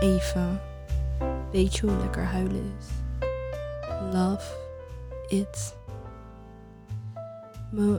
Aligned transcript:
even. 0.00 0.60
Weet 1.52 1.76
je 1.76 1.86
hoe 1.86 1.96
lekker 1.96 2.24
huilen 2.24 2.72
is? 2.78 2.86
Love 4.12 4.54
it. 5.28 5.74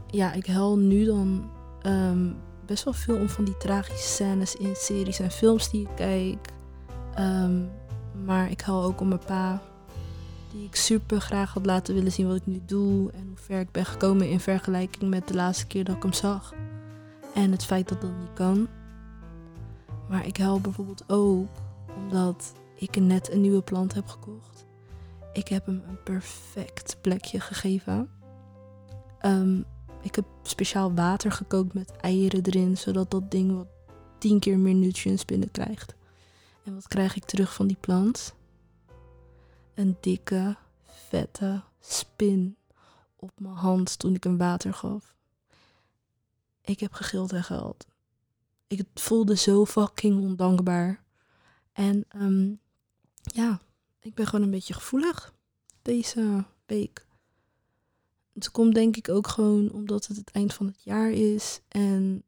Ja, 0.08 0.34
ik 0.34 0.46
huil 0.46 0.78
nu 0.78 1.06
dan 1.06 1.50
ehm, 1.82 2.32
best 2.66 2.84
wel 2.84 2.94
veel 2.94 3.16
om 3.16 3.30
van 3.30 3.46
die 3.46 3.58
tragische 3.58 4.08
scènes 4.08 4.56
in 4.56 4.76
series 4.76 5.20
en 5.20 5.32
films 5.32 5.70
die 5.70 5.82
ik 5.82 5.96
kijk. 5.96 6.50
Ehm, 7.14 7.62
maar 8.26 8.52
ik 8.52 8.62
huil 8.62 8.84
ook 8.84 9.02
om 9.02 9.08
mijn 9.08 9.26
pa, 9.26 9.62
die 10.52 10.66
ik 10.66 10.76
super 10.76 11.22
graag 11.22 11.54
had 11.54 11.66
laten 11.66 11.94
willen 11.94 12.12
zien 12.12 12.28
wat 12.28 12.36
ik 12.36 12.46
nu 12.46 12.62
doe 12.66 13.12
en 13.12 13.28
hoe 13.28 13.38
ver 13.38 13.60
ik 13.60 13.72
ben 13.72 13.86
gekomen 13.86 14.30
in 14.30 14.40
vergelijking 14.40 15.10
met 15.10 15.28
de 15.28 15.34
laatste 15.34 15.68
keer 15.68 15.84
dat 15.84 15.96
ik 15.96 16.04
hem 16.04 16.14
zag. 16.14 16.54
En 17.34 17.52
het 17.52 17.66
feit 17.66 17.90
dat 17.90 18.02
dat 18.02 18.18
niet 18.20 18.34
kan. 18.34 18.68
Maar 20.10 20.26
ik 20.26 20.38
huil 20.38 20.62
bijvoorbeeld 20.62 21.04
ook 21.08 21.50
omdat 21.96 22.54
ik 22.76 22.96
net 22.96 23.32
een 23.32 23.42
nieuwe 23.42 23.62
plant 23.62 23.94
heb 23.94 24.08
gekocht. 24.08 24.66
Ik 25.34 25.48
heb 25.48 25.66
hem 25.66 25.84
een 25.88 26.04
perfect 26.04 26.98
plekje 27.02 27.40
gegeven. 27.40 28.10
Ehm, 29.20 29.62
ik 30.02 30.16
heb 30.16 30.26
speciaal 30.42 30.94
water 30.94 31.32
gekookt 31.32 31.74
met 31.74 31.92
eieren 31.92 32.46
erin, 32.46 32.78
zodat 32.78 33.12
dat 33.12 33.32
ding 33.32 33.56
wat 33.56 33.68
tien 34.18 34.40
keer 34.40 34.60
meer 34.60 34.74
nutrients 34.74 35.26
binnenkrijgt. 35.26 35.96
En 36.64 36.74
wat 36.74 36.88
krijg 36.88 37.16
ik 37.16 37.26
terug 37.26 37.54
van 37.54 37.68
die 37.68 37.78
plant? 37.80 38.36
Een 39.74 39.98
dikke, 40.02 40.58
vette 40.84 41.62
spin 41.80 42.58
op 43.16 43.32
mijn 43.38 43.54
hand 43.54 44.00
toen 44.00 44.16
ik 44.16 44.24
hem 44.24 44.38
water 44.38 44.74
gaf. 44.74 45.16
Ik 46.62 46.80
heb 46.80 46.94
gegild 46.94 47.34
en 47.34 47.44
gehuild. 47.44 47.88
Ik 48.68 48.86
voelde 48.94 49.36
zo 49.36 49.66
fucking 49.66 50.22
ondankbaar. 50.22 51.04
En 51.72 52.06
ehm, 52.10 52.54
ja, 53.22 53.62
ik 54.00 54.14
ben 54.14 54.26
gewoon 54.28 54.46
een 54.46 54.52
beetje 54.52 54.74
gevoelig 54.74 55.34
deze 55.82 56.46
week. 56.66 57.06
Het 58.34 58.52
komt 58.52 58.74
denk 58.74 58.98
ik 58.98 59.10
ook 59.10 59.28
gewoon 59.28 59.72
omdat 59.72 60.08
het 60.08 60.18
het 60.18 60.32
eind 60.32 60.54
van 60.54 60.66
het 60.66 60.84
jaar 60.84 61.12
is. 61.12 61.62
En 61.68 62.24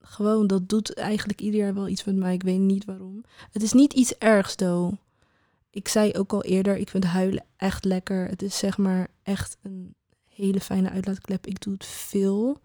gewoon, 0.00 0.46
dat 0.46 0.68
doet 0.68 0.94
eigenlijk 0.94 1.40
ieder 1.40 1.60
jaar 1.60 1.74
wel 1.74 1.88
iets 1.88 2.04
met 2.04 2.16
mij. 2.16 2.34
Ik 2.34 2.42
weet 2.42 2.58
niet 2.58 2.84
waarom. 2.84 3.24
Het 3.50 3.62
is 3.62 3.72
niet 3.72 3.92
iets 3.92 4.18
ergs, 4.18 4.54
though. 4.54 4.96
Ik 5.70 5.88
zei 5.88 6.12
ook 6.12 6.32
al 6.32 6.42
eerder, 6.42 6.76
ik 6.76 6.88
vind 6.88 7.04
huilen 7.04 7.44
echt 7.56 7.84
lekker. 7.84 8.28
Het 8.28 8.42
is 8.42 8.58
zeg 8.58 8.78
maar 8.78 9.08
echt 9.22 9.56
een 9.62 9.94
hele 10.28 10.60
fijne 10.60 10.90
uitlaatklep. 10.90 11.46
Ik 11.46 11.60
doe 11.60 11.72
het 11.72 11.86
veel 11.86 12.60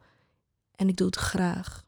en 0.75 0.87
ik 0.87 0.97
doe 0.97 1.07
het 1.07 1.15
graag. 1.15 1.84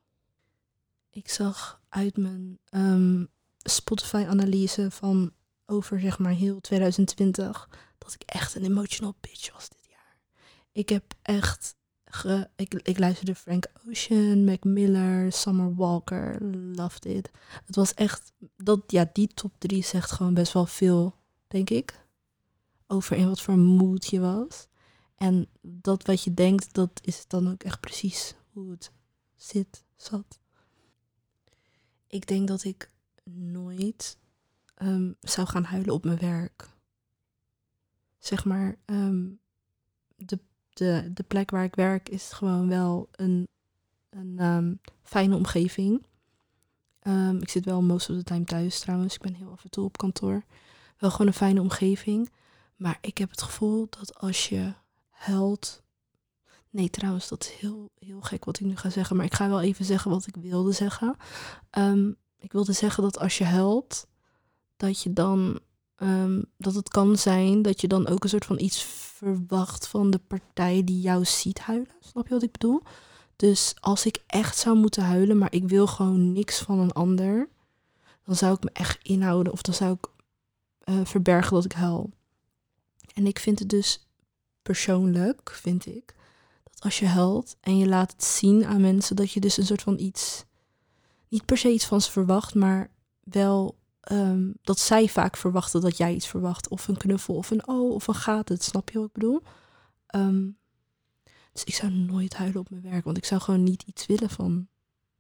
Ik 1.18 1.30
zag 1.30 1.82
uit 1.90 2.18
mijn 2.18 2.60
ehm, 2.70 3.26
Spotify-analyse 3.58 4.92
van 4.92 5.32
over 5.66 6.00
zeg 6.00 6.20
maar 6.20 6.32
heel 6.32 6.62
2020 6.62 7.70
dat 7.98 8.14
ik 8.14 8.22
echt 8.22 8.56
een 8.56 8.64
emotional 8.64 9.16
bitch 9.20 9.54
was 9.54 9.70
dit 9.70 9.88
jaar. 9.90 10.18
Ik 10.72 10.90
heb 10.90 11.14
echt 11.22 11.76
ge, 12.06 12.50
ik, 12.56 12.74
ik 12.74 13.00
luisterde 13.00 13.36
Frank 13.36 13.66
Ocean, 13.88 14.44
Mac 14.44 14.64
Miller, 14.64 15.32
Summer 15.32 15.76
Walker, 15.76 16.42
loved 16.76 17.06
it. 17.06 17.32
Het 17.66 17.76
was 17.76 17.94
echt 17.94 18.34
dat 18.56 18.84
ja, 18.88 19.10
die 19.14 19.28
top 19.28 19.54
3 19.58 19.84
zegt 19.84 20.12
gewoon 20.12 20.34
best 20.34 20.54
wel 20.54 20.66
veel, 20.66 21.16
denk 21.48 21.70
ik, 21.70 22.08
over 22.88 23.18
in 23.18 23.28
wat 23.28 23.42
voor 23.42 23.58
mood 23.58 24.06
je 24.06 24.20
was. 24.20 24.68
En 25.16 25.48
dat 25.62 26.06
wat 26.06 26.24
je 26.24 26.34
denkt, 26.34 26.74
dat 26.74 27.00
is 27.02 27.28
dan 27.28 27.52
ook 27.52 27.64
echt 27.64 27.80
precies 27.80 28.36
hoe 28.52 28.72
het 28.72 28.92
zit, 29.36 29.84
zat. 29.96 30.40
Ik 32.08 32.28
denk 32.28 32.48
dat 32.48 32.64
ik 32.64 32.92
nooit 33.34 34.18
ehm, 34.76 35.12
zou 35.20 35.48
gaan 35.48 35.64
huilen 35.64 35.94
op 35.94 36.04
mijn 36.04 36.20
werk. 36.20 36.70
Zeg 38.18 38.46
maar, 38.46 38.78
ehm, 38.86 39.30
de, 40.16 40.40
de, 40.70 41.12
de 41.14 41.24
plek 41.24 41.52
waar 41.52 41.64
ik 41.64 41.76
werk 41.76 42.10
is 42.10 42.32
gewoon 42.32 42.68
wel 42.68 43.10
een, 43.12 43.48
een 44.10 44.40
ehm, 44.40 44.74
fijne 45.04 45.36
omgeving. 45.36 46.06
Ik 47.40 47.50
zit 47.50 47.66
wel 47.66 47.82
most 47.82 48.10
of 48.10 48.18
the 48.18 48.24
time 48.24 48.44
thuis 48.44 48.80
trouwens. 48.80 49.16
Ik 49.16 49.22
ben 49.22 49.34
heel 49.34 49.52
af 49.52 49.64
en 49.64 49.70
toe 49.70 49.86
op 49.86 49.98
kantoor. 49.98 50.44
Wel 50.98 51.12
gewoon 51.12 51.28
een 51.28 51.34
fijne 51.34 51.62
omgeving. 51.62 52.32
Maar 52.76 52.98
ik 53.02 53.18
heb 53.18 53.30
het 53.30 53.42
gevoel 53.42 53.88
dat 53.90 54.20
als 54.20 54.50
je 54.50 54.74
huilt. 55.10 55.84
Nee, 56.70 56.90
trouwens, 56.90 57.28
dat 57.28 57.44
is 57.44 57.50
heel, 57.50 57.90
heel 58.00 58.22
gek 58.22 58.46
wat 58.46 58.60
ik 58.60 58.66
nu 58.66 58.76
ga 58.76 58.90
zeggen. 58.90 59.16
Maar 59.16 59.26
ik 59.26 59.34
ga 59.34 59.48
wel 59.50 59.62
even 59.62 59.86
zeggen 59.86 60.12
wat 60.12 60.28
ik 60.28 60.36
wilde 60.36 60.72
zeggen. 60.72 61.16
Ehm, 61.70 62.12
ik 62.40 62.52
wilde 62.52 62.74
zeggen 62.74 63.04
dat 63.04 63.20
als 63.20 63.38
je 63.38 63.44
huilt, 63.44 64.08
dat 64.78 65.02
je 65.02 65.14
dan. 65.14 65.60
ehm, 65.96 66.42
dat 66.58 66.74
het 66.74 66.90
kan 66.90 67.18
zijn 67.18 67.62
dat 67.62 67.82
je 67.82 67.88
dan 67.88 68.08
ook 68.08 68.24
een 68.24 68.30
soort 68.30 68.46
van 68.46 68.60
iets 68.60 68.84
verwacht 68.84 69.88
van 69.88 70.10
de 70.12 70.18
partij 70.18 70.84
die 70.84 71.02
jou 71.02 71.26
ziet 71.26 71.60
huilen. 71.60 71.96
Snap 72.00 72.28
je 72.28 72.34
wat 72.34 72.44
ik 72.44 72.52
bedoel? 72.52 72.82
Dus 73.36 73.76
als 73.80 74.06
ik 74.06 74.24
echt 74.28 74.58
zou 74.58 74.78
moeten 74.78 75.04
huilen, 75.04 75.38
maar 75.38 75.54
ik 75.54 75.68
wil 75.68 75.88
gewoon 75.88 76.32
niks 76.32 76.60
van 76.60 76.80
een 76.80 76.92
ander, 76.92 77.50
dan 78.24 78.36
zou 78.36 78.54
ik 78.54 78.64
me 78.64 78.70
echt 78.74 79.04
inhouden 79.04 79.54
of 79.54 79.62
dan 79.62 79.74
zou 79.74 79.94
ik 79.94 80.08
eh, 80.80 81.06
verbergen 81.06 81.54
dat 81.54 81.66
ik 81.66 81.72
huil. 81.72 82.10
En 83.14 83.28
ik 83.28 83.40
vind 83.40 83.60
het 83.60 83.70
dus 83.70 84.08
persoonlijk, 84.62 85.52
vind 85.52 85.86
ik, 85.86 86.16
als 86.80 87.00
je 87.00 87.08
huilt 87.08 87.58
en 87.62 87.78
je 87.78 87.88
laat 87.88 88.12
het 88.12 88.24
zien 88.24 88.66
aan 88.66 88.82
mensen, 88.82 89.16
dat 89.16 89.32
je 89.32 89.40
dus 89.40 89.58
een 89.58 89.66
soort 89.66 89.82
van 89.82 90.00
iets, 90.00 90.46
niet 91.28 91.46
per 91.46 91.58
se 91.58 91.70
iets 91.70 91.86
van 91.86 92.02
ze 92.02 92.12
verwacht, 92.12 92.56
maar 92.56 92.90
wel 93.24 93.78
ehm, 94.02 94.52
dat 94.62 94.80
zij 94.80 95.08
vaak 95.08 95.38
verwachten 95.38 95.82
dat 95.82 95.98
jij 95.98 96.14
iets 96.14 96.28
verwacht. 96.28 96.68
Of 96.68 96.88
een 96.88 96.98
knuffel, 96.98 97.36
of 97.36 97.52
een 97.52 97.68
oh, 97.68 97.94
of 97.94 98.08
een 98.08 98.14
gaat 98.16 98.50
het. 98.50 98.64
Snap 98.64 98.90
je 98.90 98.98
wat 98.98 99.08
ik 99.08 99.14
bedoel? 99.14 99.42
Ehm, 100.06 100.48
dus 101.54 101.64
ik 101.64 101.74
zou 101.74 101.92
nooit 101.92 102.36
huilen 102.36 102.60
op 102.60 102.70
mijn 102.70 102.82
werk, 102.82 103.04
want 103.04 103.18
ik 103.18 103.26
zou 103.26 103.42
gewoon 103.42 103.64
niet 103.64 103.84
iets 103.84 104.06
willen 104.06 104.30
van 104.30 104.68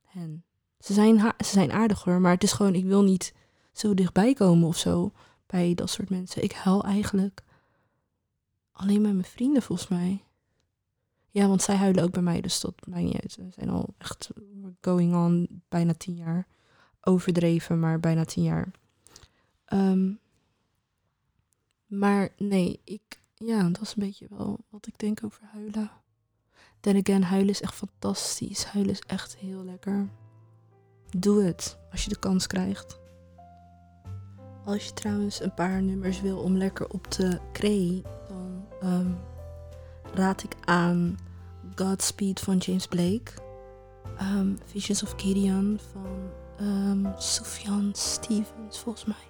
hen. 0.03 0.43
Ze 0.79 0.93
zijn, 0.93 1.19
ze 1.19 1.51
zijn 1.51 1.71
aardig 1.71 2.05
maar 2.05 2.31
het 2.31 2.43
is 2.43 2.51
gewoon, 2.51 2.75
ik 2.75 2.85
wil 2.85 3.03
niet 3.03 3.33
zo 3.71 3.93
dichtbij 3.93 4.33
komen 4.33 4.67
of 4.67 4.77
zo 4.77 5.11
bij 5.45 5.73
dat 5.73 5.89
soort 5.89 6.09
mensen. 6.09 6.43
Ik 6.43 6.51
huil 6.51 6.83
eigenlijk 6.83 7.43
alleen 8.71 9.01
met 9.01 9.13
mijn 9.13 9.25
vrienden 9.25 9.61
volgens 9.61 9.87
mij. 9.87 10.26
Ja, 11.37 11.47
want 11.47 11.61
zij 11.61 11.75
huilen 11.75 12.03
ook 12.03 12.11
bij 12.11 12.21
mij, 12.21 12.41
dus 12.41 12.59
dat 12.59 12.73
maakt 12.87 13.03
niet 13.03 13.21
uit. 13.21 13.35
We 13.35 13.49
zijn 13.49 13.69
al 13.69 13.93
echt 13.97 14.29
going 14.81 15.15
on 15.15 15.61
bijna 15.69 15.93
tien 15.93 16.15
jaar. 16.15 16.47
Overdreven, 17.01 17.79
maar 17.79 17.99
bijna 17.99 18.25
tien 18.25 18.43
jaar. 18.43 18.71
Ehm, 19.65 20.13
maar 21.85 22.29
nee, 22.37 22.79
ik, 22.83 23.21
ja, 23.35 23.69
dat 23.69 23.81
is 23.81 23.93
een 23.95 24.03
beetje 24.03 24.27
wel 24.29 24.59
wat 24.69 24.87
ik 24.87 24.97
denk 24.97 25.23
over 25.23 25.41
huilen. 25.51 25.91
Then 26.79 26.97
again, 26.97 27.23
huilen 27.23 27.49
is 27.49 27.61
echt 27.61 27.73
fantastisch. 27.73 28.63
Huilen 28.63 28.93
is 28.93 29.03
echt 29.07 29.37
heel 29.37 29.63
lekker. 29.63 30.09
Doe 31.17 31.43
het 31.43 31.77
als 31.91 32.03
je 32.03 32.09
de 32.09 32.19
kans 32.19 32.47
krijgt. 32.47 32.99
Als 34.65 34.85
je 34.85 34.93
trouwens 34.93 35.41
een 35.41 35.53
paar 35.53 35.81
nummers 35.81 36.21
wil 36.21 36.39
om 36.39 36.57
lekker 36.57 36.89
op 36.89 37.07
te 37.07 37.39
kree, 37.51 38.01
dan 38.27 38.65
ehm, 38.81 39.11
raad 40.13 40.43
ik 40.43 40.55
aan 40.65 41.17
Godspeed 41.77 42.39
van 42.39 42.57
James 42.57 42.87
Blake. 42.87 43.31
ehm, 44.17 44.55
Visions 44.65 45.03
of 45.03 45.13
Gideon 45.17 45.79
van 45.91 46.29
ehm 46.59 47.05
Sufjan 47.17 47.89
Stevens, 47.93 48.79
volgens 48.79 49.05
mij. 49.05 49.25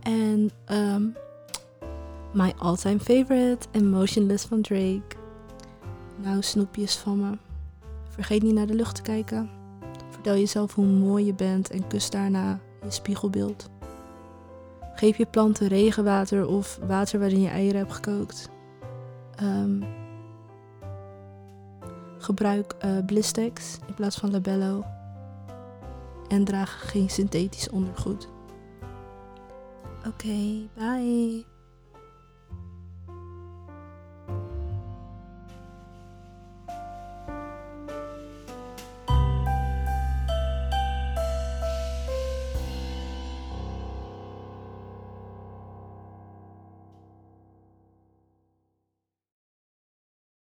En 0.00 0.50
ehm, 0.64 1.06
my 2.32 2.54
all-time 2.58 3.00
favorite, 3.00 3.66
Emotionless 3.70 4.44
van 4.44 4.62
Drake. 4.62 5.16
Nou, 6.22 6.42
snoepjes 6.42 6.96
van 6.96 7.20
me. 7.20 7.38
Vergeet 8.08 8.42
niet 8.42 8.54
naar 8.54 8.66
de 8.66 8.74
lucht 8.74 8.94
te 8.94 9.02
kijken. 9.02 9.50
Vertel 10.10 10.34
jezelf 10.34 10.74
hoe 10.74 10.86
mooi 10.86 11.24
je 11.24 11.34
bent 11.34 11.70
en 11.70 11.86
kus 11.86 12.10
daarna 12.10 12.60
je 12.82 12.90
spiegelbeeld. 12.90 13.70
Geef 14.94 15.16
je 15.16 15.26
planten 15.26 15.68
regenwater 15.68 16.46
of 16.46 16.78
water 16.86 17.18
waarin 17.18 17.40
je 17.40 17.48
eieren 17.48 17.78
hebt 17.78 17.92
gekookt. 17.92 18.48
Gebruik 22.24 22.74
eh, 22.78 22.90
Blistex 23.06 23.78
in 23.86 23.94
plaats 23.94 24.16
van 24.16 24.30
Labello. 24.30 24.84
En 26.28 26.44
draag 26.44 26.90
geen 26.90 27.10
synthetisch 27.10 27.70
ondergoed. 27.70 28.28
Oké, 30.06 30.68
bye. 30.74 31.53